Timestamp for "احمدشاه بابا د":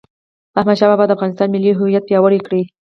0.59-1.11